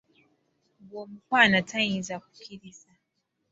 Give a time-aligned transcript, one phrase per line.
[0.87, 2.91] Bw'omukwana tayinza kukiriza.